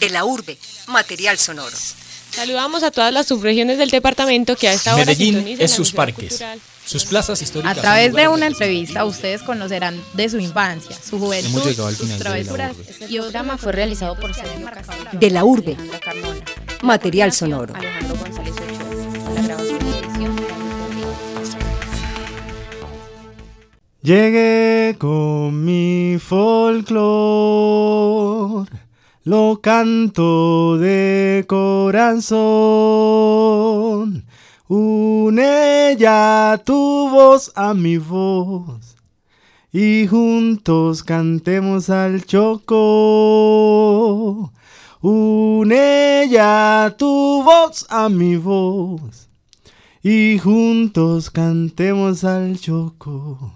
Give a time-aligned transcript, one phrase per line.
[0.00, 0.58] De la urbe,
[0.88, 1.76] material sonoro.
[2.30, 6.42] Saludamos a todas las subregiones del departamento que a esta hora Medellín es sus parques,
[6.84, 7.78] sus plazas históricas.
[7.78, 11.62] A través de una entrevista ustedes conocerán de su infancia, su juventud,
[11.96, 12.74] sus travesuras.
[13.08, 14.68] Y el programa fue realizado por Sergio
[15.12, 15.76] De la urbe,
[16.82, 17.72] material sonoro.
[17.76, 19.34] Alejandro González Ochoa.
[19.34, 20.36] La grabación y edición.
[24.02, 27.06] Llegué con mi folclor,
[29.24, 32.44] lo canto de corazón.
[34.68, 38.96] Une ya tu voz a mi voz
[39.72, 42.72] y juntos cantemos al choco.
[45.00, 49.28] Une ya tu voz a mi voz
[50.02, 53.52] y juntos cantemos al choco.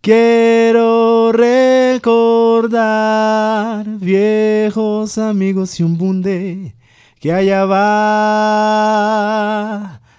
[0.00, 3.43] Quiero recordar
[3.82, 6.76] viejos amigos y un bunde
[7.20, 7.80] que allá va.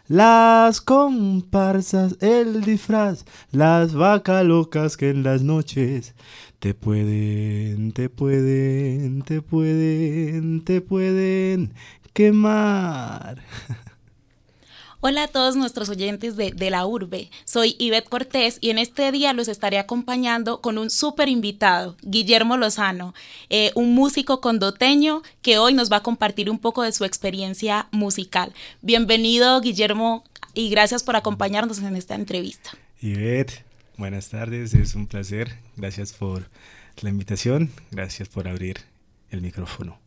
[0.07, 6.13] Las comparsas, el disfraz, las vacas locas que en las noches
[6.59, 11.73] te pueden, te pueden, te pueden, te pueden
[12.13, 13.37] quemar.
[15.07, 17.29] Hola a todos nuestros oyentes de, de, la urbe.
[17.45, 22.57] Soy Ivette Cortés y en este día los estaré acompañando con un súper invitado, Guillermo
[22.57, 23.13] Lozano,
[23.51, 27.87] eh, un músico condoteño que hoy nos va a compartir un poco de su experiencia
[27.91, 28.51] musical.
[28.81, 30.23] Bienvenido, Guillermo,
[30.55, 32.71] y gracias por acompañarnos en esta entrevista.
[32.99, 33.63] Ivette,
[33.97, 35.55] buenas tardes, es un placer.
[35.75, 36.49] Gracias por
[37.01, 38.77] la invitación, gracias por abrir
[39.29, 39.99] el micrófono.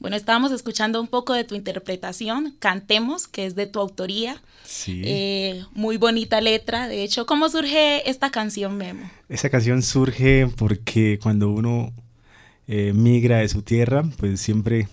[0.00, 4.42] Bueno, estábamos escuchando un poco de tu interpretación, Cantemos, que es de tu autoría.
[4.64, 5.02] Sí.
[5.04, 6.88] Eh, muy bonita letra.
[6.88, 9.10] De hecho, ¿cómo surge esta canción, Memo?
[9.28, 11.92] Esa canción surge porque cuando uno
[12.66, 14.88] eh, migra de su tierra, pues siempre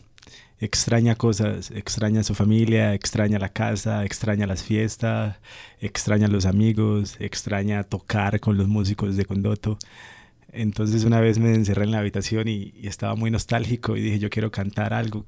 [0.60, 5.38] extraña cosas, extraña a su familia, extraña la casa, extraña las fiestas,
[5.80, 9.80] extraña a los amigos, extraña tocar con los músicos de Condoto.
[10.58, 14.30] Entonces una vez me encerré en la habitación y, estaba muy nostálgico y dije, yo
[14.30, 15.26] quiero cantar algo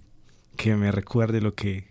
[0.57, 1.87] que me recuerde lo que,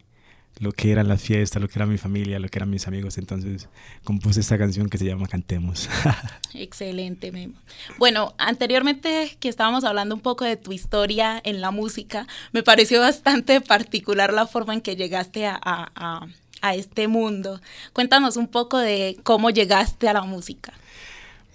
[0.58, 3.16] lo que eran las fiestas, lo que era mi familia, lo que eran mis amigos.
[3.16, 3.68] Entonces
[4.02, 5.88] compuse esta canción que se llama Cantemos.
[6.54, 7.54] Excelente, Memo.
[7.96, 13.00] Bueno, anteriormente que estábamos hablando un poco de tu historia en la música, me pareció
[13.00, 16.26] bastante particular la forma en que llegaste a, a,
[16.60, 17.60] a este mundo.
[17.92, 20.72] Cuéntanos un poco de cómo llegaste a la música.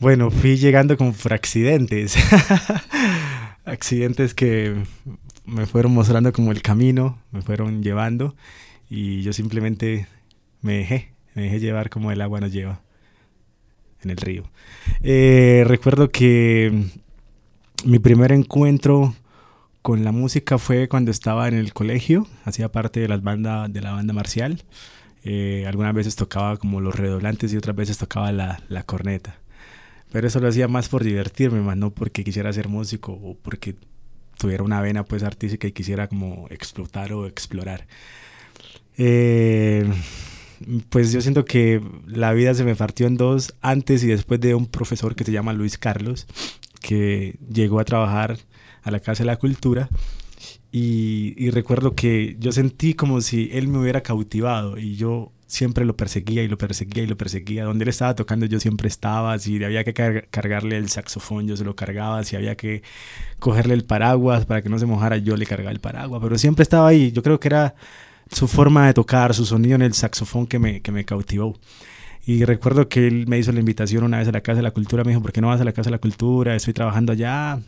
[0.03, 2.17] Bueno, fui llegando por accidentes.
[3.63, 4.83] accidentes que
[5.45, 8.35] me fueron mostrando como el camino, me fueron llevando
[8.89, 10.07] y yo simplemente
[10.61, 12.81] me dejé, me dejé llevar como el agua nos lleva
[14.03, 14.43] en el río.
[15.03, 16.89] Eh, recuerdo que
[17.85, 19.15] mi primer encuentro
[19.81, 23.79] con la música fue cuando estaba en el colegio, hacía parte de las bandas de
[23.79, 24.63] la banda marcial.
[25.23, 29.39] Eh, algunas veces tocaba como los redoblantes y otras veces tocaba la corneta.
[30.13, 33.75] Pero eso lo hacía más por divertirme, más no porque quisiera ser músico o porque
[34.37, 37.87] tuviera una vena pues artística y quisiera como explotar o explorar.
[38.95, 39.91] Eh,
[40.89, 44.53] pues yo siento que la vida se me partió en dos antes y después de
[44.53, 46.27] un profesor que se llama Luis Carlos,
[46.79, 48.37] que llegó a trabajar
[48.83, 49.89] a la Casa de la Cultura.
[50.71, 55.85] Y, y recuerdo que yo sentí como si él me hubiera cautivado y yo siempre
[55.85, 57.63] lo perseguía y lo perseguía y lo perseguía.
[57.65, 59.37] Donde él estaba tocando yo siempre estaba.
[59.37, 62.23] Si había que car cargarle el saxofón yo se lo cargaba.
[62.23, 62.81] Si había que
[63.39, 66.21] cogerle el paraguas para que no se mojara yo le cargaba el paraguas.
[66.23, 67.11] Pero siempre estaba ahí.
[67.11, 67.75] Yo creo que era
[68.31, 71.55] su forma de tocar, su sonido en el saxofón que me, que me cautivó.
[72.25, 74.71] Y recuerdo que él me hizo la invitación una vez a la Casa de la
[74.71, 75.03] Cultura.
[75.03, 76.55] Me dijo, ¿por qué no vas a la Casa de la Cultura?
[76.55, 77.59] Estoy trabajando allá.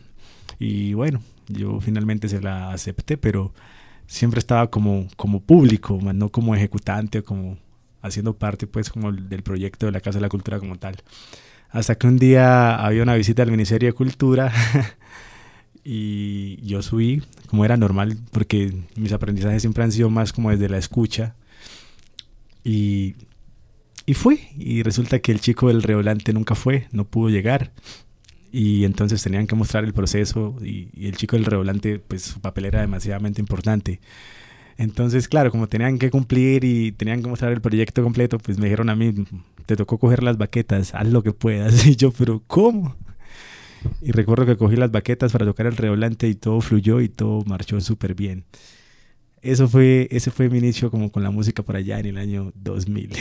[0.58, 3.52] Y bueno, yo finalmente se la acepté, pero
[4.06, 7.58] siempre estaba como, como público, no como ejecutante o como
[8.02, 10.96] haciendo parte pues como del proyecto de la Casa de la Cultura como tal.
[11.70, 14.52] Hasta que un día había una visita al Ministerio de Cultura
[15.84, 20.68] y yo subí, como era normal, porque mis aprendizajes siempre han sido más como desde
[20.68, 21.34] la escucha.
[22.64, 23.14] Y,
[24.06, 27.72] y fui, y resulta que el chico del revolante nunca fue, no pudo llegar.
[28.52, 32.40] Y entonces tenían que mostrar el proceso y, y el chico del revolante, pues su
[32.40, 34.00] papel era demasiadamente importante.
[34.78, 38.66] Entonces, claro, como tenían que cumplir y tenían que mostrar el proyecto completo, pues me
[38.66, 39.14] dijeron a mí,
[39.64, 41.86] te tocó coger las baquetas, haz lo que puedas.
[41.86, 42.94] Y yo, pero ¿cómo?
[44.02, 47.42] Y recuerdo que cogí las baquetas para tocar el redoblante y todo fluyó y todo
[47.46, 48.44] marchó súper bien.
[49.42, 52.52] Eso fue, ese fue mi inicio como con la música por allá en el año
[52.56, 53.12] 2000.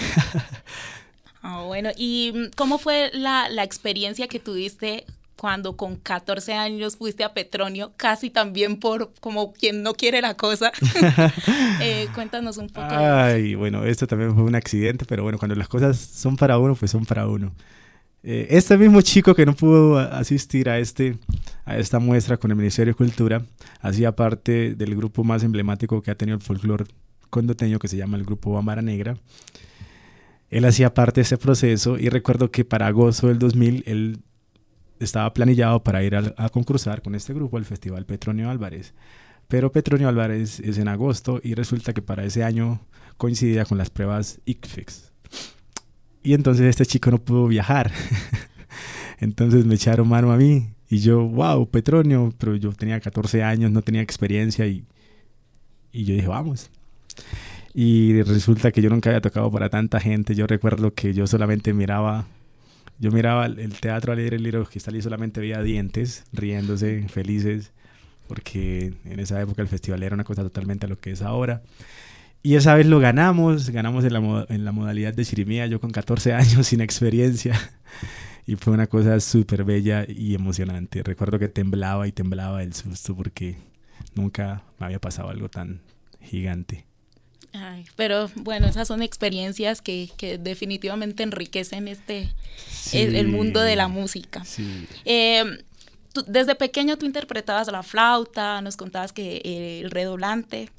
[1.43, 5.05] oh, bueno, ¿y cómo fue la, la experiencia que tuviste
[5.35, 10.35] cuando con 14 años fuiste a Petronio, casi también por como quien no quiere la
[10.35, 10.71] cosa.
[11.81, 12.87] Eh, cuéntanos un poco.
[12.89, 16.73] Ay, bueno, esto también fue un accidente, pero bueno, cuando las cosas son para uno,
[16.73, 17.53] pues son para uno.
[18.23, 21.17] Eh, este mismo chico que no pudo asistir a, este,
[21.65, 23.43] a esta muestra con el Ministerio de Cultura,
[23.81, 26.85] hacía parte del grupo más emblemático que ha tenido el folclore
[27.29, 29.17] condoteño, que se llama el Grupo Bambara Negra.
[30.49, 34.19] Él hacía parte de ese proceso y recuerdo que para agosto del 2000 él
[34.99, 38.93] estaba planillado para ir a, concursar con este grupo al Festival Petronio Álvarez.
[39.47, 42.81] Pero Petronio Álvarez es en agosto y resulta que para ese año
[43.17, 45.11] coincidía con las pruebas ICFEX.
[46.23, 47.91] Y entonces este chico no pudo viajar.
[49.19, 53.71] entonces me echaron mano a mí y yo, wow, Petronio, pero yo tenía 14 años,
[53.71, 54.85] no tenía experiencia y,
[55.91, 56.71] y yo dije, vamos.
[57.73, 60.33] Y resulta que yo nunca había tocado para tanta gente.
[60.33, 62.25] Yo recuerdo que yo solamente miraba
[62.99, 67.73] yo miraba el teatro al el libro que y solamente veía dientes, riéndose, felices,
[68.27, 71.61] porque en esa época el festival era una cosa totalmente a lo que es ahora.
[72.41, 75.91] Y esa vez lo ganamos, ganamos en la, en la modalidad de chirimía, yo con
[75.91, 77.59] 14 años sin experiencia.
[78.47, 81.01] Y fue una cosa súper bella y emocionante.
[81.03, 83.57] Recuerdo que temblaba y temblaba el susto porque
[84.13, 85.81] nunca me había pasado algo tan
[86.21, 86.85] gigante
[87.95, 92.29] pero bueno, esas son experiencias que, que definitivamente enriquecen este
[92.93, 94.43] el, mundo de la música.
[95.05, 95.57] Em,
[96.27, 100.69] desde pequeño tú interpretabas la flauta, nos contabas que eh, el redoblante.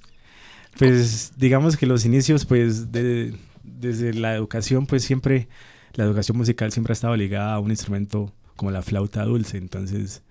[0.79, 5.49] Pues digamos que los inicios, pues desde la educación, pues siempre,
[5.95, 10.23] la educación musical siempre ha estado ligada a un instrumento como la flauta dulce, entonces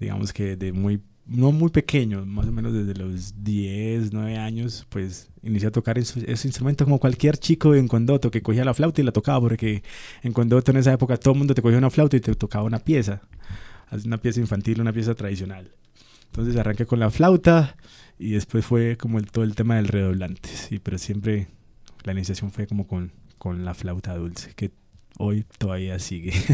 [0.00, 4.86] digamos que de muy no muy pequeño, más o menos desde los 10, 9 años,
[4.90, 9.00] pues inicié a tocar ese, instrumento como cualquier chico en Condoto que cogía la flauta
[9.00, 9.82] y la tocaba, porque
[10.22, 12.64] en Condoto en esa época todo el mundo te cogía una flauta y te tocaba
[12.64, 13.22] una pieza,
[14.04, 15.72] una pieza infantil, una pieza tradicional.
[16.26, 17.76] Entonces arranqué con la flauta
[18.18, 21.48] y después fue como todo el tema del redoblante, sí, pero siempre
[22.02, 24.72] la iniciación fue como con, con la flauta dulce, que
[25.18, 26.32] hoy todavía sigue.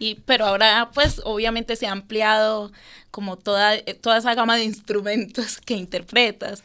[0.00, 2.72] Y, pero ahora, pues, obviamente se ha ampliado
[3.10, 6.62] como toda, toda esa gama de instrumentos que interpretas.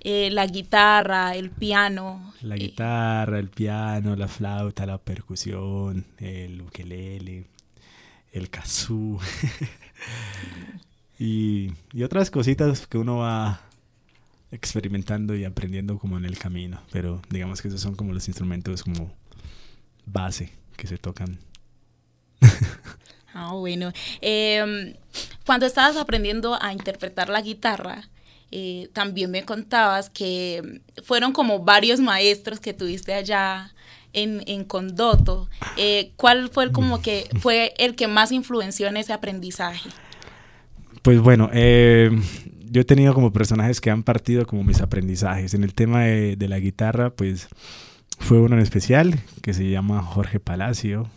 [0.00, 2.34] Eh, la guitarra, el piano.
[2.42, 7.46] La guitarra, el piano, la flauta, la percusión, el ukelele,
[8.32, 9.18] el kazoo.
[11.18, 13.62] y, y otras cositas que uno va
[14.50, 16.82] experimentando y aprendiendo como en el camino.
[16.92, 19.10] Pero digamos que esos son como los instrumentos como
[20.06, 21.38] base que se tocan.
[23.34, 23.92] ah, bueno.
[24.20, 24.94] Em,
[25.46, 28.08] cuando estabas aprendiendo a interpretar la guitarra,
[28.50, 33.74] eh, también me contabas que fueron como varios maestros que tuviste allá
[34.12, 35.48] en, en Condoto.
[35.76, 39.90] Eh, ¿Cuál fue el, como que fue el que más influenció en ese aprendizaje?
[41.02, 42.10] Pues bueno, eh,
[42.70, 45.52] yo he tenido como personajes que han partido como mis aprendizajes.
[45.54, 47.48] En el tema de, de la guitarra, pues
[48.18, 51.08] fue uno en especial que se llama Jorge Palacio.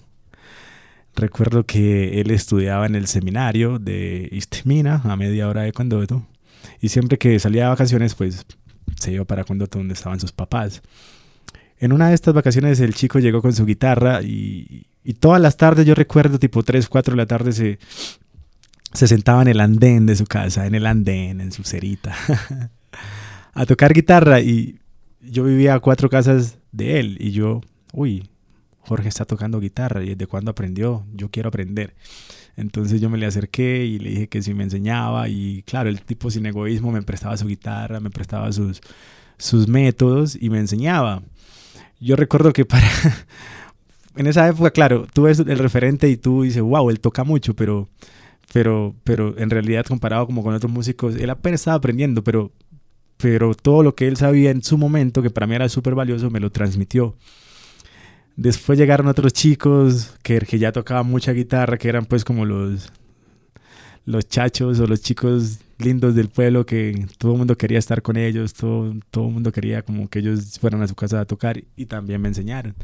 [1.16, 6.28] Recuerdo que él estudiaba en el seminario de Istemina, a media hora de Condoto,
[6.80, 8.46] y siempre que salía de vacaciones, pues
[9.00, 10.82] se iba para Condoto donde estaban sus papás.
[11.80, 14.86] En una de estas vacaciones el chico llegó con su guitarra y,
[15.20, 17.80] todas las tardes, yo recuerdo tipo 3, 4 de la tarde, se,
[18.94, 22.16] se sentaba en el andén de su casa, en el andén, en su cerita,
[23.54, 24.80] a tocar guitarra y
[25.22, 28.30] yo vivía a cuatro casas de él y yo, uy,
[28.80, 31.96] Jorge está tocando guitarra y desde cuándo aprendió, yo quiero aprender.
[32.56, 36.02] Entonces yo me le acerqué y le dije que si me enseñaba y claro, el
[36.02, 38.82] tipo sin egoísmo me prestaba su guitarra, me prestaba sus,
[39.38, 41.22] sus métodos y me enseñaba.
[42.00, 42.88] Yo recuerdo que para...
[44.16, 47.56] en esa época, claro, tú ves el referente y tú dices, wow, él toca mucho,
[47.56, 47.90] pero,
[48.54, 52.52] pero, pero en realidad comparado como con otros músicos, él apenas estaba aprendiendo, pero
[53.18, 56.30] pero todo lo que él sabía en su momento, que para mí era súper valioso,
[56.30, 57.16] me lo transmitió.
[58.36, 62.92] Después llegaron otros chicos que, que ya tocaban mucha guitarra, que eran pues como los,
[64.06, 68.16] los chachos o los chicos lindos del pueblo que todo el mundo quería estar con
[68.16, 71.62] ellos, todo, todo el mundo quería como que ellos fueran a su casa a tocar
[71.76, 72.76] y también me enseñaron.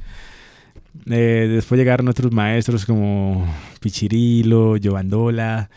[1.07, 3.47] Eh, después llegaron otros maestros como
[3.79, 5.69] Pichirilo, Giovandola,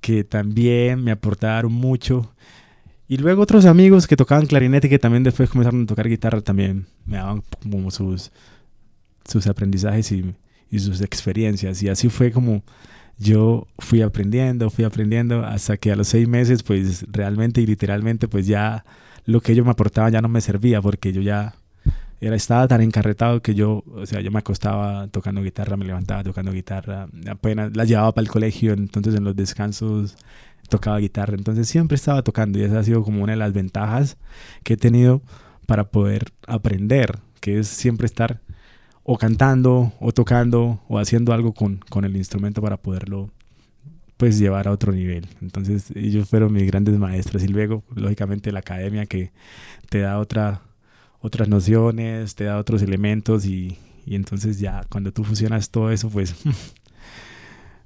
[0.00, 2.34] que también me aportaron mucho
[3.06, 6.86] y luego otros amigos que tocaban clarinete que también después comenzaron a tocar guitarra también
[7.04, 8.30] me daban como sus,
[9.26, 10.34] sus aprendizajes y,
[10.76, 11.80] sus experiencias.
[11.84, 12.64] Y así fue como
[13.16, 18.26] yo fui aprendiendo, fui aprendiendo hasta que a los seis meses pues realmente y literalmente
[18.26, 18.84] pues ya
[19.24, 21.54] lo que ellos me aportaban ya no me servía porque yo ya
[22.20, 26.24] era, estaba tan encarretado que yo, o sea, yo me acostaba tocando guitarra, me levantaba
[26.24, 30.16] tocando guitarra, apenas la llevaba para el colegio, entonces en los descansos
[30.68, 34.16] tocaba guitarra, entonces siempre estaba tocando y esa ha sido como una de las ventajas
[34.62, 35.22] que he tenido
[35.66, 38.40] para poder aprender, que es siempre estar
[39.02, 43.30] o cantando o tocando o haciendo algo con, con el instrumento para poderlo
[44.16, 45.26] pues llevar a otro nivel.
[45.42, 49.32] Entonces ellos fueron mis grandes maestros y luego lógicamente la academia que
[49.90, 50.62] te da otra,
[51.20, 56.08] otras nociones, te da otros elementos y, y entonces ya cuando tú fusionas todo eso
[56.08, 56.34] pues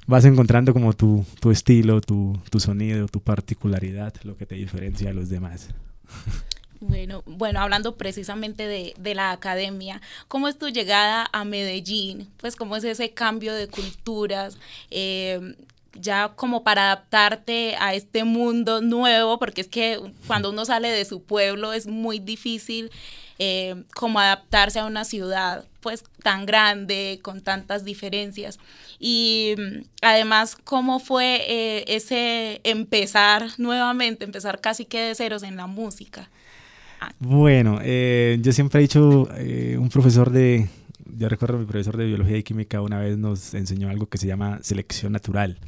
[0.08, 5.10] vas encontrando como tu, tu estilo, tu, tu sonido, tu particularidad, lo que te diferencia
[5.10, 5.68] a los demás.
[6.80, 12.28] Bueno, bueno, hablando precisamente de, de, la academia, ¿cómo es tu llegada a Medellín?
[12.38, 14.58] Pues cómo es ese cambio de culturas,
[14.90, 15.56] eh,
[15.92, 21.04] ya como para adaptarte a este mundo nuevo, porque es que cuando uno sale de
[21.04, 22.90] su pueblo es muy difícil
[23.40, 28.58] eh, como adaptarse a una ciudad pues tan grande, con tantas diferencias.
[28.98, 35.56] Y mm, además, ¿cómo fue eh, ese empezar nuevamente, empezar casi que de ceros en
[35.56, 36.28] la música?
[37.00, 37.10] Ah.
[37.20, 39.28] Bueno, eh, yo siempre he dicho,
[39.78, 40.68] un profesor de,
[41.16, 44.26] yo recuerdo mi profesor de biología y química una vez nos enseñó algo que se
[44.26, 45.58] llama selección natural,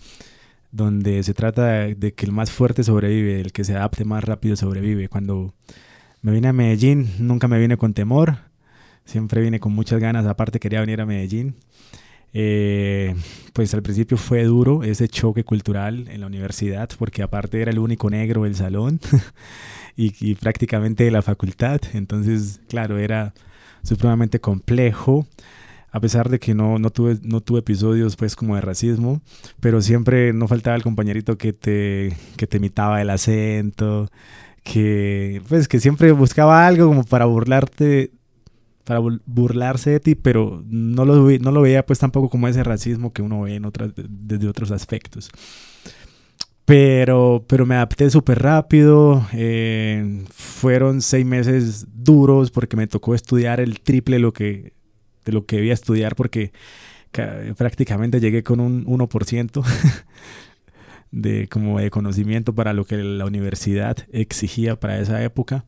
[0.70, 4.54] donde se trata de, que el más fuerte sobrevive, el que se adapte más rápido
[4.54, 5.08] sobrevive.
[5.08, 5.54] Cuando
[6.20, 8.49] me vine a Medellín, nunca me vine con temor,
[9.04, 11.56] siempre vine con muchas ganas, aparte quería venir a Medellín.
[12.32, 13.16] Eh,
[13.52, 17.78] pues al principio fue duro ese choque cultural en la universidad, porque aparte era el
[17.78, 19.00] único negro del salón
[19.96, 23.34] y, y prácticamente de la facultad, entonces claro, era
[23.82, 25.26] supremamente complejo.
[25.92, 29.20] A pesar de que no, no, tuve, no tuve episodios pues como de racismo,
[29.58, 34.08] pero siempre no faltaba el compañerito que te, que te imitaba el acento,
[34.62, 38.12] que pues que siempre buscaba algo como para burlarte
[38.84, 43.12] para burlarse de ti, pero no lo, no lo veía pues tampoco como ese racismo
[43.12, 45.30] que uno ve en otras, desde otros aspectos.
[46.64, 49.26] Pero, pero me adapté súper rápido.
[49.32, 54.72] Eh, fueron seis meses duros porque me tocó estudiar el triple lo que,
[55.24, 56.52] de lo que debía estudiar porque
[57.56, 59.64] prácticamente llegué con un 1%
[61.10, 65.64] de, como de conocimiento para lo que la universidad exigía para esa época.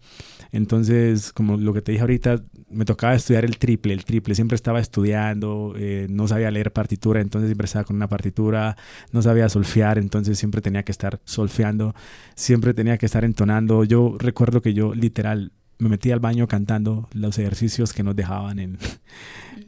[0.53, 4.35] Entonces, como lo que te dije ahorita, me tocaba estudiar el triple, el triple.
[4.35, 8.77] Siempre estaba estudiando, eh, no sabía leer partitura, entonces siempre estaba con una partitura,
[9.13, 11.95] no sabía solfear, entonces siempre tenía que estar solfeando,
[12.35, 13.85] siempre tenía que estar entonando.
[13.85, 18.59] Yo recuerdo que yo literal me metí al baño cantando los ejercicios que nos dejaban
[18.59, 18.79] en,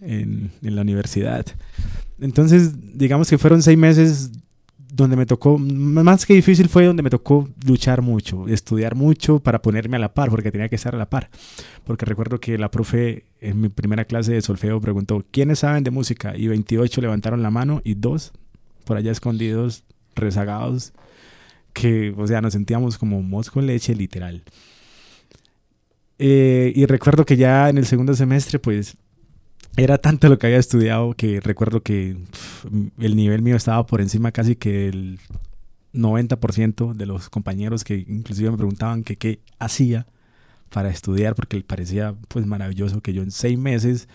[0.02, 1.46] en, en la universidad.
[2.20, 4.30] Entonces, digamos que fueron seis meses
[4.94, 9.60] donde me tocó, más que difícil fue donde me tocó luchar mucho, estudiar mucho para
[9.60, 11.30] ponerme a la par, porque tenía que estar a la par.
[11.84, 15.90] Porque recuerdo que la profe en mi primera clase de solfeo preguntó, ¿quiénes saben de
[15.90, 16.36] música?
[16.36, 18.32] Y 28 levantaron la mano y dos
[18.84, 19.82] por allá escondidos,
[20.14, 20.92] rezagados,
[21.72, 24.44] que, o sea, nos sentíamos como mosco en leche literal.
[26.20, 28.96] Eh, y recuerdo que ya en el segundo semestre, pues
[29.76, 32.16] era tanto lo que había estudiado que recuerdo que
[32.98, 35.18] el nivel mío estaba por encima casi que el
[35.92, 40.06] 90% de los compañeros que inclusive me preguntaban que qué hacía
[40.70, 44.08] para estudiar porque le parecía pues maravilloso que yo en seis meses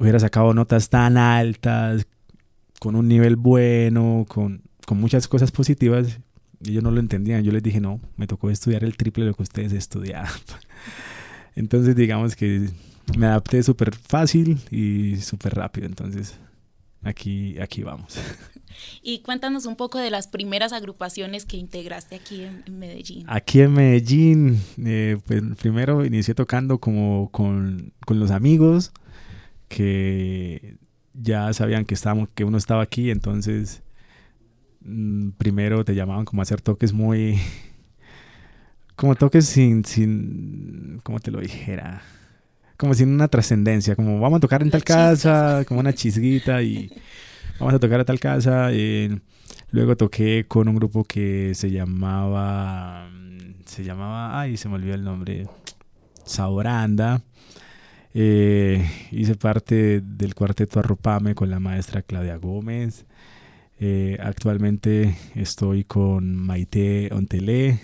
[0.00, 2.06] hubiera sacado notas tan altas,
[2.80, 6.18] con un nivel bueno, con, con muchas cosas positivas.
[6.64, 7.44] Ellos no lo entendían.
[7.44, 10.32] Yo les dije, no, me tocó estudiar el triple de lo que ustedes estudiaban.
[11.54, 12.70] Entonces digamos que
[13.16, 15.86] me adapté súper fácil y súper rápido.
[15.86, 16.38] Entonces,
[17.02, 18.18] aquí, aquí vamos.
[19.02, 23.24] Y cuéntanos un poco de las primeras agrupaciones que integraste aquí en, Medellín.
[23.28, 28.92] Aquí en Medellín, eh, pues primero inicié tocando como con, con, los amigos
[29.68, 30.76] que
[31.14, 33.82] ya sabían que, estábamos, que uno estaba aquí, entonces
[34.80, 37.38] mm, primero te llamaban como a hacer toques muy...
[38.96, 42.02] como toques sin, sin, ¿cómo te lo dijera?
[42.80, 46.90] Como sin una trascendencia, como vamos a tocar en tal casa, como una chisguita y
[47.58, 48.70] vamos a tocar a tal casa.
[48.72, 49.20] Eh,
[49.70, 53.10] luego toqué con un grupo que se llamaba,
[53.66, 55.46] se llamaba, ay, se me olvidó el nombre,
[56.24, 57.22] Sauranda.
[58.14, 58.82] Eh,
[59.12, 63.04] hice parte del cuarteto Arropame con la maestra Claudia Gómez.
[63.78, 67.78] Eh, actualmente estoy con Maite Ontelé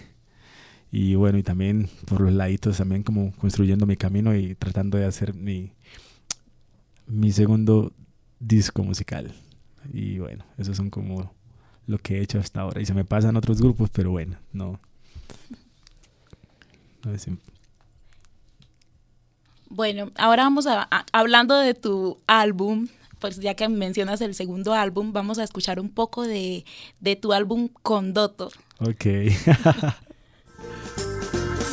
[0.99, 5.05] y bueno, y también por los laditos, también como construyendo mi camino y tratando de
[5.05, 5.73] hacer mi,
[7.07, 7.93] mi segundo
[8.41, 9.31] disco musical.
[9.93, 11.35] Y bueno, esos son como
[11.87, 12.81] lo que he hecho hasta ahora.
[12.81, 14.81] Y se me pasan otros grupos, pero bueno, no.
[17.05, 17.29] no es
[19.69, 22.89] Bueno, ahora vamos a, hablando de tu álbum,
[23.19, 26.65] pues ya que mencionas el segundo álbum, vamos a escuchar un poco de,
[27.01, 28.49] de tu álbum Condoto.
[28.81, 29.05] Ok.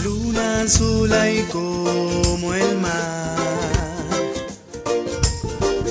[0.04, 3.38] Luna azul y como el mar.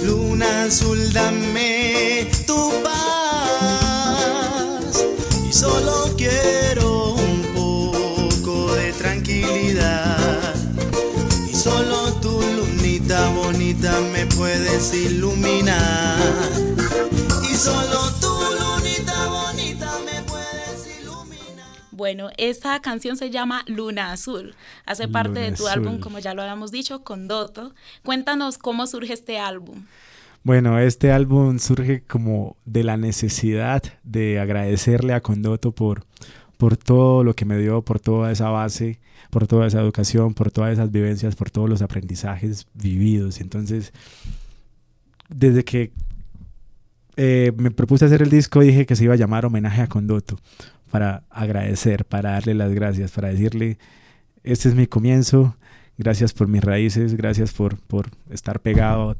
[0.05, 3.73] Luna azul, dame tu paz.
[5.49, 10.55] Y solo quiero un poco de tranquilidad.
[11.51, 15.62] Y solo tu lunita bonita me puedes iluminar.
[22.13, 24.55] Bueno, esta canción se llama Luna Azul.
[24.85, 27.73] Hace parte de tu álbum, como ya lo habíamos dicho, con Doto.
[28.05, 29.87] Cuéntanos cómo surge este álbum.
[30.43, 36.05] Bueno, este álbum surge como de la necesidad de agradecerle a Condoto por,
[36.59, 39.01] por todo lo que me dio, por toda esa base,
[39.31, 43.41] por toda esa educación, por todas esas vivencias, por todos los aprendizajes vividos.
[43.41, 43.95] Entonces,
[45.31, 45.93] desde que
[47.17, 50.39] eh, me propuse hacer el disco, dije que se iba a llamar Homenaje a Condoto,
[50.91, 53.79] para agradecer, para darle las gracias, para decirle,
[54.43, 55.57] este es mi comienzo,
[55.99, 59.17] gracias por mis raíces, gracias por, por estar pegado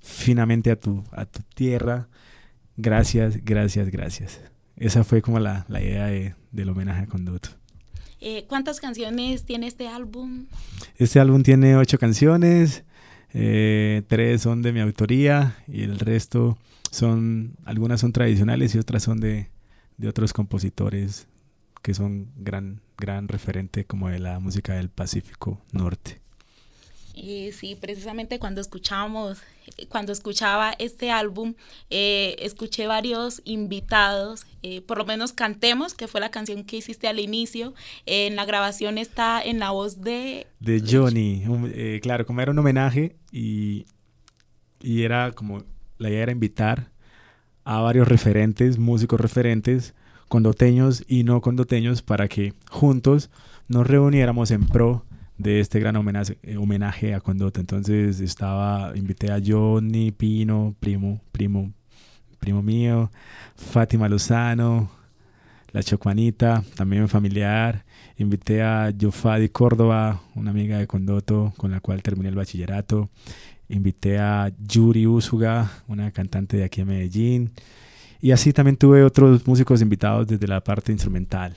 [0.00, 2.08] finamente a tu, a tu tierra,
[2.76, 4.40] gracias, gracias, gracias.
[4.76, 7.50] Esa fue como la, la idea de, del homenaje a Conducto.
[8.20, 10.46] Eh, ¿Cuántas canciones tiene este álbum?
[10.96, 12.84] Este álbum tiene ocho canciones,
[13.34, 16.56] eh, tres son de mi autoría y el resto
[16.92, 19.48] son, algunas son tradicionales y otras son de,
[19.96, 21.26] de otros compositores
[21.82, 26.20] que son gran, gran referente como de la música del Pacífico Norte.
[27.14, 29.38] Y sí, precisamente cuando escuchamos,
[29.88, 31.54] cuando escuchaba este álbum,
[31.90, 37.08] eh, escuché varios invitados, eh, por lo menos Cantemos, que fue la canción que hiciste
[37.08, 37.74] al inicio,
[38.06, 40.46] en la grabación está en la voz de...
[40.60, 41.42] De Johnny,
[41.74, 43.84] eh, claro, como era un homenaje y,
[44.80, 45.64] y era como,
[46.02, 46.90] la idea era invitar
[47.64, 49.94] a varios referentes, músicos referentes,
[50.28, 53.30] condoteños y no condoteños, para que juntos
[53.68, 55.04] nos reuniéramos en pro
[55.38, 57.60] de este gran homenaje, eh, homenaje a Condote.
[57.60, 61.72] Entonces estaba, invité a Johnny Pino, primo, primo,
[62.38, 63.10] primo mío,
[63.54, 64.90] Fátima Lozano,
[65.72, 67.84] la Chocuanita, también familiar.
[68.18, 73.08] Invité a Yofadi Córdoba, una amiga de Condoto con la cual terminé el bachillerato
[73.72, 77.52] invité a Yuri Usuga, una cantante de aquí en Medellín.
[78.20, 81.56] Y así también tuve otros músicos invitados desde la parte instrumental.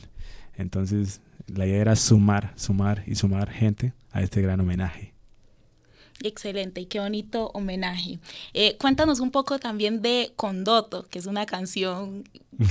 [0.55, 5.13] Entonces la idea era sumar, sumar y sumar gente a este gran homenaje.
[6.23, 8.19] Excelente y qué bonito homenaje.
[8.53, 12.23] Eh, cuéntanos un poco también de Condoto, que es una canción,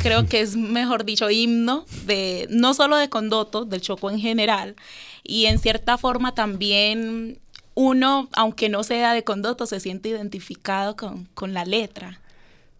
[0.02, 4.76] creo que es mejor dicho, himno de no solo de Condoto, del Choco en general,
[5.22, 7.38] y en cierta forma también
[7.74, 12.20] uno, aunque no sea de condoto, se siente identificado con, la letra.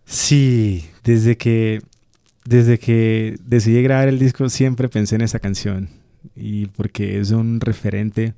[0.07, 1.83] Sí, desde que,
[2.45, 5.89] desde que decidí grabar el disco siempre pensé en esa canción.
[6.37, 8.35] Y porque es un referente,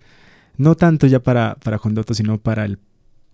[0.57, 2.79] no tanto ya para, para Condoto, sino para el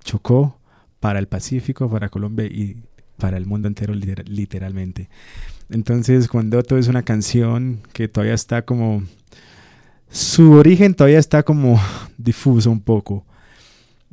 [0.05, 0.59] Chocó,
[1.01, 2.77] para el Pacífico, para Colombia y
[3.17, 5.09] para el mundo entero literalmente.
[5.71, 9.05] Entonces, Condoto es una canción que todavía está como
[10.13, 11.81] su origen todavía está como
[12.19, 13.25] difuso un poco.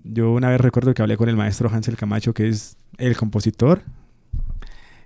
[0.04, 3.84] Yo una vez recuerdo que hablé con el maestro Hansel Camacho, que es el compositor,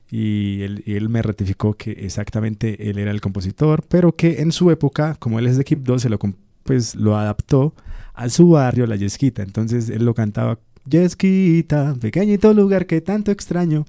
[0.10, 5.16] y él, me ratificó que exactamente él era el compositor, pero que en su época,
[5.18, 6.20] como él es de 2, se lo,
[6.62, 7.74] pues, lo adaptó
[8.14, 9.42] a su barrio, la Yesquita.
[9.42, 13.88] Entonces él lo cantaba, Yesquita, pequeñito lugar que tanto extraño.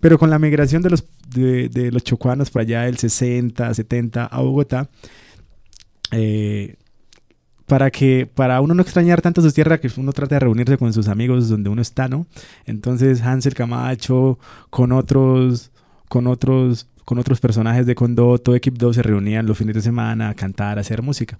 [0.00, 4.40] Pero con la migración de los, de, los chocuanos por allá del 60, 70 a
[4.40, 4.88] Bogotá,
[6.10, 6.76] eh,
[7.66, 10.92] para que para uno no extrañar tanto su tierra que uno trata de reunirse con
[10.92, 12.26] sus amigos donde uno está, ¿no?
[12.66, 15.70] Entonces Hansel Camacho con otros
[16.08, 20.30] con otros con otros personajes de Condoto, Equipo 2 se reunían los fines de semana
[20.30, 21.38] a cantar, a hacer música.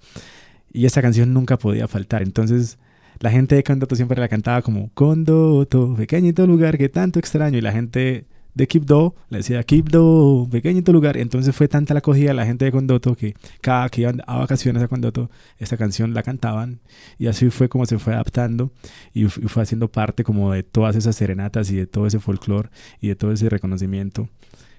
[0.71, 2.21] Y esa canción nunca podía faltar.
[2.21, 2.77] Entonces
[3.19, 7.61] la gente de Condoto siempre la cantaba como Condoto, pequeñito lugar que tanto extraño y
[7.61, 11.17] la gente de Quibdó, le decía Quibdó, pequeñito lugar.
[11.17, 14.37] Entonces fue tanta la acogida de la gente de Condoto que cada que iban a
[14.37, 16.79] vacaciones a Condoto, esta canción la cantaban.
[17.17, 18.71] Y así fue como se fue adaptando
[19.13, 23.07] y fue haciendo parte como de todas esas serenatas y de todo ese folclore y
[23.07, 24.29] de todo ese reconocimiento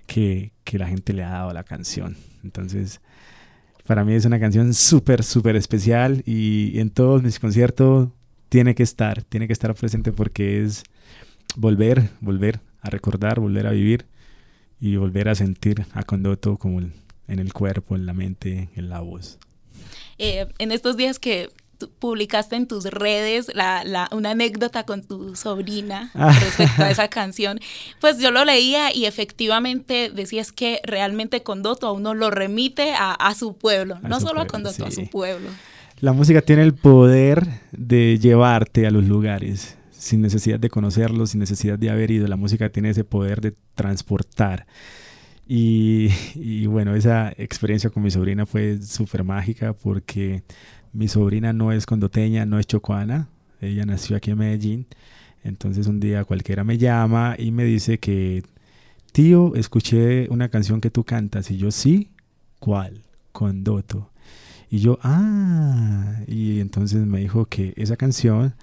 [0.06, 2.16] que, que la gente le ha dado a la canción.
[2.44, 3.00] Entonces,
[3.86, 8.08] para mí es una canción súper, súper especial y en todos mis conciertos
[8.48, 10.84] tiene que estar, tiene que estar presente porque es
[11.56, 14.06] volver, volver a recordar, volver a vivir
[14.80, 19.00] y volver a sentir a Condoto como en el cuerpo, en la mente, en la
[19.00, 19.38] voz.
[20.18, 21.50] Eh, en estos días que
[21.98, 26.32] publicaste en tus redes la, una anécdota con tu sobrina Ah.
[26.38, 27.58] respecto a esa canción.
[28.00, 33.12] Pues yo lo leía y efectivamente decías que realmente Condoto a uno lo remite a,
[33.12, 35.48] a su pueblo, A no su solo a Condoto, a su pueblo.
[36.00, 41.38] La música tiene el poder de llevarte a los lugares sin necesidad de conocerlos, sin
[41.38, 42.26] necesidad de haber ido.
[42.26, 44.66] La música tiene ese poder de transportar.
[45.46, 50.42] Y, y bueno, esa experiencia con mi sobrina fue súper mágica porque
[50.92, 53.28] mi sobrina no es condoteña, no es chocuana.
[53.60, 54.86] Ella nació aquí en Medellín.
[55.44, 58.42] Entonces un día cualquiera me llama y me dice que,
[59.12, 61.48] tío, escuché una canción que tú cantas.
[61.52, 62.10] Y yo, sí,
[62.58, 63.04] ¿cuál?
[63.30, 64.10] Condoto.
[64.68, 68.54] Y yo, ah, y entonces me dijo que esa canción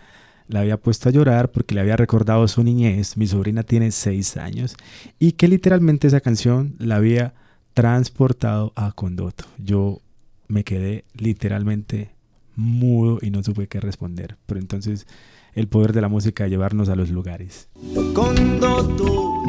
[0.49, 3.15] la había puesto a llorar porque le había recordado su niñez.
[3.15, 4.75] Mi sobrina tiene seis años
[5.19, 7.35] y que literalmente esa canción la había
[7.73, 9.45] transportado a Condoto.
[9.59, 10.01] Yo
[10.47, 12.09] me quedé literalmente
[12.55, 14.37] mudo y no supe qué responder.
[14.47, 15.05] Pero entonces
[15.53, 17.69] el poder de la música de llevarnos a los lugares.
[18.13, 19.43] Condoto,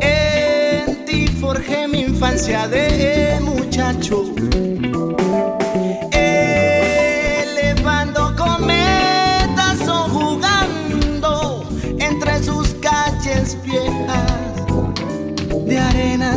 [0.00, 4.32] en ti forjé mi infancia de muchacho.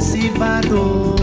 [0.07, 1.16] se vador.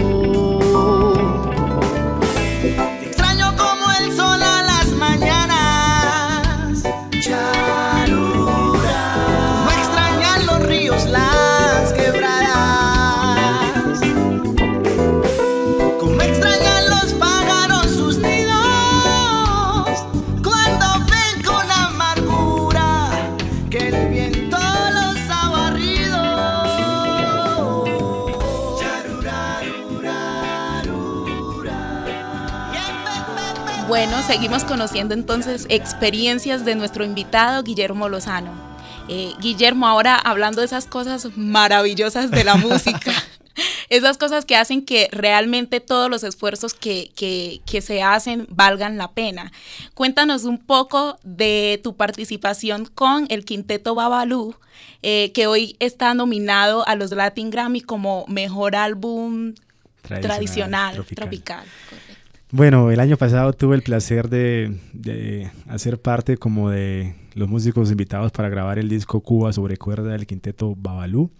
[34.34, 38.50] Seguimos conociendo entonces experiencias de nuestro invitado Guillermo Lozano.
[39.08, 43.12] Eh, Guillermo, ahora hablando de esas cosas maravillosas de la música,
[43.90, 48.98] esas cosas que hacen que realmente todos los esfuerzos que, que- que se hacen valgan
[48.98, 49.52] la pena.
[49.94, 54.56] Cuéntanos un poco de tu participación con el Quinteto Babalú,
[55.02, 59.54] eh, que hoy está nominado a los Latin Grammy como Mejor Álbum
[60.02, 61.64] Tradicional, tropical.
[61.88, 62.13] correcto.
[62.56, 67.90] Bueno, el año pasado tuve el placer de, de hacer parte como de los músicos
[67.90, 71.32] invitados para grabar el disco Cuba sobre cuerda del quinteto Babalú.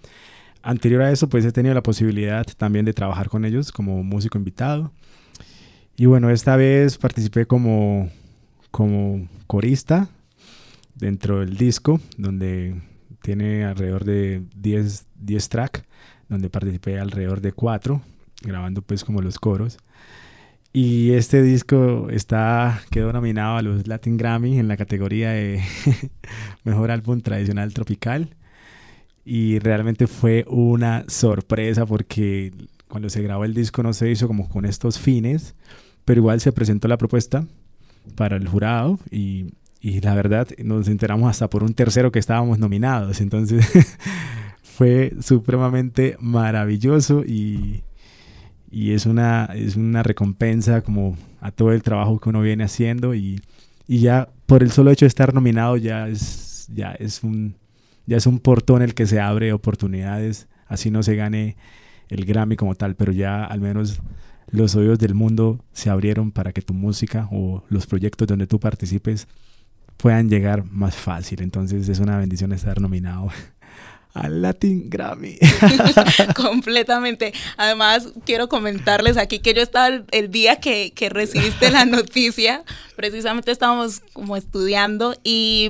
[0.61, 4.39] Anterior a eso, pues he tenido la posibilidad también de trabajar con ellos como músico
[4.39, 4.91] invitado.
[5.95, 8.11] Y bueno, esta vez participé como,
[8.73, 10.09] como corista
[10.97, 12.83] dentro del disco, donde
[13.23, 15.85] tiene alrededor de 10, 10 tracks,
[16.29, 18.03] donde participé alrededor de 4,
[18.43, 19.79] grabando pues como los coros.
[20.77, 25.63] Y este disco está, quedó nominado a los Latin Grammy en la categoría de
[26.65, 28.35] Mejor Álbum Tradicional Tropical.
[29.25, 32.53] Y realmente fue una sorpresa porque
[32.89, 35.55] cuando se grabó el disco no se hizo como con estos fines,
[36.05, 37.47] pero igual se presentó la propuesta
[38.17, 42.59] para el jurado y, y la verdad nos enteramos hasta por un tercero que estábamos
[42.59, 43.21] nominados.
[43.21, 43.65] Entonces
[44.65, 47.85] fue supremamente maravilloso y,
[48.75, 53.15] y es una, es una recompensa como a todo el trabajo que uno viene haciendo
[53.15, 53.41] y,
[53.87, 57.55] y ya por el solo hecho de estar nominado ya es, ya es un
[58.07, 61.57] ya es un portón el que se abre oportunidades, así no se gane
[62.09, 64.01] el Grammy como tal, pero ya al menos
[64.51, 68.59] los oídos del mundo se abrieron para que tu música o los proyectos donde tú
[68.61, 69.29] participes
[69.97, 71.43] puedan llegar más fácil.
[71.43, 73.29] Entonces es una bendición estar nominado
[74.15, 75.39] al Latin Grammy.
[76.37, 77.35] Completamente.
[77.57, 82.65] Además, quiero comentarles aquí que yo estaba el, día que, que recibiste la noticia,
[82.97, 85.69] precisamente estábamos como estudiando y,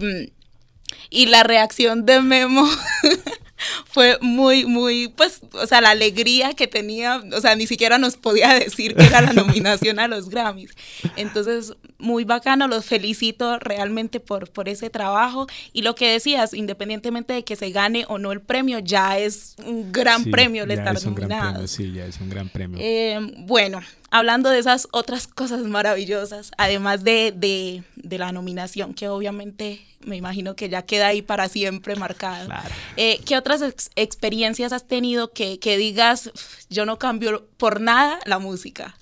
[1.11, 2.69] y la reacción de Memo
[3.87, 8.17] fue muy, muy, pues, o sea, la alegría que tenía, o sea, ni siquiera nos
[8.17, 10.71] podía decir que era la nominación a los Grammys.
[11.17, 15.47] Entonces, muy bacano, los felicito realmente por, por ese trabajo.
[15.73, 19.55] Y lo que decías, independientemente de que se gane o no el premio, ya es
[19.65, 21.67] un gran Sí, premio el estar nominado.
[21.67, 22.79] sí, ya es un gran premio.
[22.81, 23.81] Eh, bueno,
[24.17, 30.17] hablando de esas otras cosas maravillosas, además de, de- de la nominación, que obviamente me
[30.17, 32.47] imagino que ya queda ahí para siempre marcado.
[32.47, 32.69] Claro.
[32.97, 37.81] Eh, ¿Qué otras ex- experiencias has tenido que, que digas, "Uf, yo no cambio por
[37.81, 38.95] nada la música?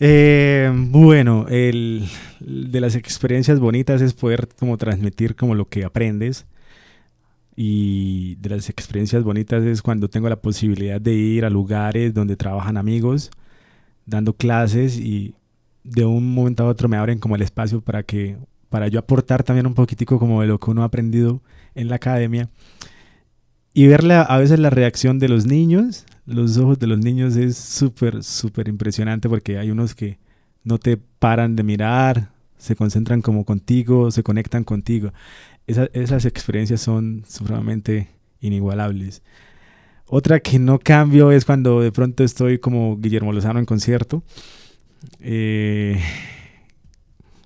[0.00, 2.08] Eh, bueno, el,
[2.40, 6.44] de las experiencias bonitas es poder como transmitir como lo que aprendes.
[7.54, 12.34] Y de las experiencias bonitas es cuando tengo la posibilidad de ir a lugares donde
[12.34, 13.30] trabajan amigos,
[14.06, 15.34] dando clases y,
[15.84, 18.36] de un momento a otro me abren como el espacio para que
[18.68, 21.42] para yo aportar también un poquitico como de lo que uno ha aprendido
[21.74, 22.48] en la academia
[23.74, 27.56] y verle a, veces la reacción de los niños, los ojos de los niños es
[27.56, 30.18] súper, súper impresionante porque hay unos que
[30.62, 35.12] no te paran de mirar, se concentran como contigo, se conectan contigo.
[35.66, 38.10] esas experiencias son supremamente
[38.40, 39.22] inigualables.
[40.14, 44.22] Otra que no cambio es cuando de pronto estoy como Guillermo Lozano en concierto.
[45.20, 45.98] Eh,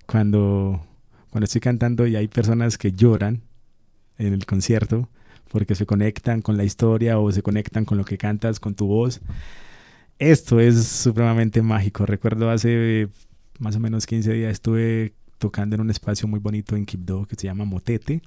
[0.05, 0.85] cuando,
[1.31, 3.43] cuando estoy cantando y hay personas que lloran
[4.19, 5.09] en el concierto
[5.49, 8.89] porque se conectan con la historia o se conectan con lo que cantas, con tu
[8.89, 9.21] voz.
[10.19, 12.05] Esto es supremamente mágico.
[12.05, 13.09] Recuerdo hace
[13.61, 17.37] más o menos 15 días estuve tocando en un espacio muy bonito en Quibdó que
[17.37, 18.23] se llama Motete.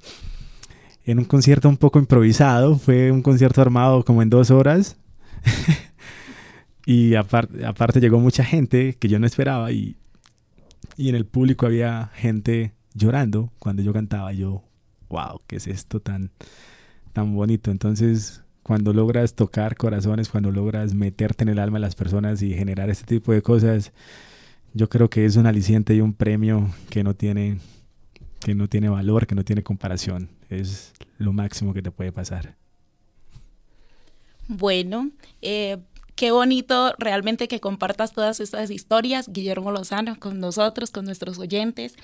[1.05, 4.97] En un concierto un poco improvisado, fue un concierto armado como en dos horas.
[6.85, 9.95] y aparte, llegó mucha gente que yo no esperaba y,
[10.97, 14.33] y en el público había gente llorando cuando yo cantaba.
[14.33, 14.63] Yo,
[15.09, 16.31] wow, ¿qué es esto tan,
[17.13, 17.71] tan bonito.
[17.71, 22.53] Entonces, cuando logras tocar corazones, cuando logras meterte en el alma de las personas y
[22.53, 23.91] generar este tipo de cosas,
[24.73, 27.57] yo creo que es un aliciente y un premio que no tiene
[28.39, 30.29] que no tiene valor, que no tiene comparación.
[30.49, 32.55] Es lo máximo que te puede pasar.
[34.47, 35.77] Bueno, eh,
[36.15, 41.95] qué bonito realmente que compartas todas estas historias, Guillermo Lozano, con nosotros, con nuestros oyentes.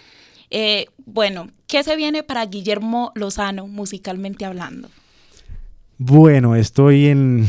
[0.52, 4.90] Eh, bueno, ¿qué se viene para Guillermo Lozano musicalmente hablando?
[5.98, 7.46] Bueno, estoy en...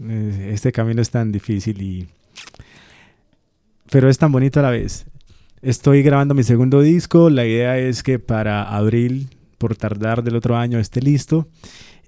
[0.00, 2.08] Eh, este camino es tan difícil y...
[3.90, 5.06] Pero es tan bonito a la vez.
[5.66, 7.28] Estoy grabando mi segundo disco.
[7.28, 11.48] La idea es que para abril, por tardar del otro año, esté listo.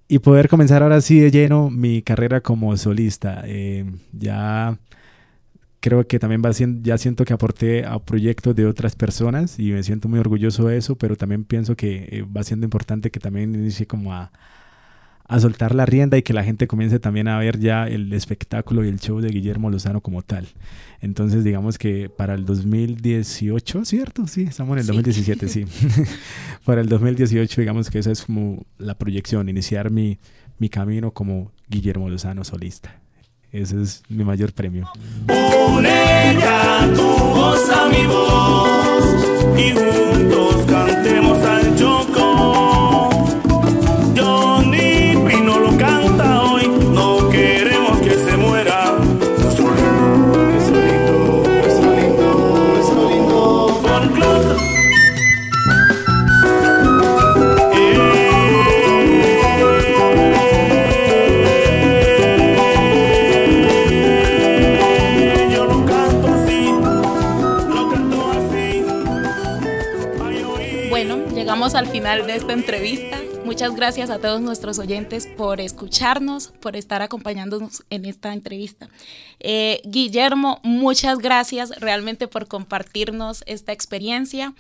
[0.07, 3.43] Y poder comenzar ahora sí de lleno mi carrera como solista.
[3.47, 4.79] Eh, ya
[5.81, 9.73] creo que también va siendo, ya siento que aporté a proyectos de otras personas y
[9.73, 13.19] me siento muy orgulloso de eso, pero también pienso que eh, va siendo importante que
[13.19, 14.31] también inicie como a,
[15.29, 18.83] a soltar la rienda y que la gente comience también a ver ya el espectáculo
[18.83, 20.49] y el show de Guillermo Lozano como tal.
[21.01, 24.27] Entonces, digamos que para el 2018, ¿cierto?
[24.27, 25.67] Sí, estamos en el 2017, sí.
[26.65, 30.19] para el 2018, digamos que esa es como la proyección, iniciar mi,
[30.59, 32.99] mi camino como Guillermo Lozano solista.
[33.53, 34.91] Ese es mi mayor premio.
[36.95, 40.68] tu voz a mi voz y juntos
[72.09, 73.19] final de esta entrevista.
[73.45, 78.89] Muchas gracias a todos nuestros oyentes por escucharnos, por estar acompañándonos en esta entrevista.
[79.41, 84.55] Eh, Guillermo, muchas gracias realmente por compartirnos esta experiencia.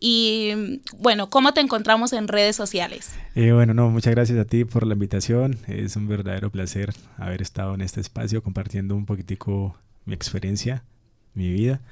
[0.00, 3.14] Y bueno, ¿cómo te encontramos en redes sociales?
[3.34, 5.58] Eh, bueno, no, muchas gracias a ti por la invitación.
[5.66, 10.82] Es un verdadero placer haber estado en este espacio compartiendo un poquitico mi experiencia,
[11.34, 11.82] mi vida.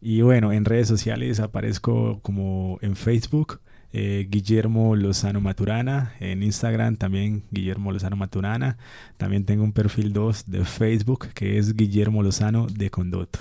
[0.00, 3.58] Y bueno, en redes sociales aparezco como en Facebook
[3.98, 8.76] eh, Guillermo Lozano Maturana, en Instagram también Guillermo Lozano Maturana,
[9.16, 13.38] también tengo un perfil 2 de Facebook que es Guillermo Lozano de Condoto.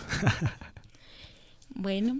[1.76, 2.20] bueno,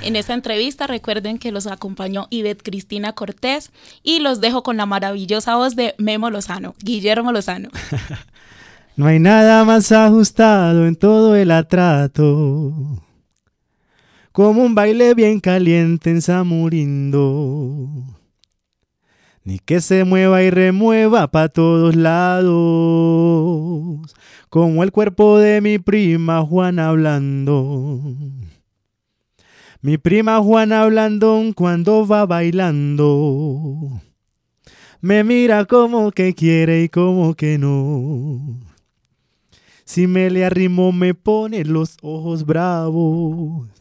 [0.00, 3.72] en esta entrevista recuerden que los acompañó Ivette Cristina Cortés
[4.04, 7.70] y los dejo con la maravillosa voz de Memo Lozano, Guillermo Lozano.
[8.96, 13.02] no hay nada más ajustado en todo el atrato
[14.32, 17.88] como un baile bien caliente en Samurindo.
[19.42, 22.50] Ni que se mueva y remueva pa' todos lados,
[24.50, 28.00] como el cuerpo de mi prima Juana hablando.
[29.80, 34.02] Mi prima Juana hablando cuando va bailando,
[35.00, 38.60] me mira como que quiere y como que no.
[39.84, 43.79] Si me le arrimo me pone los ojos bravos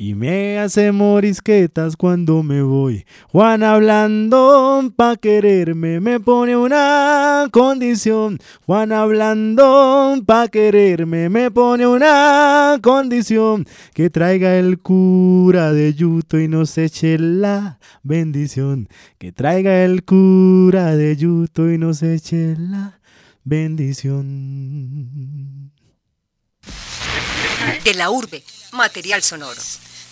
[0.00, 3.04] y me hace morisquetas cuando me voy.
[3.28, 8.38] Juan hablando pa' quererme me pone una condición.
[8.64, 13.66] Juan hablando pa' quererme me pone una condición.
[13.92, 18.88] Que traiga el cura de Yuto y nos eche la bendición.
[19.18, 22.98] Que traiga el cura de Yuto y nos eche la
[23.44, 24.30] bendición.
[27.84, 29.60] De la urbe, material sonoro.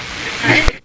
[0.00, 0.77] Thank you.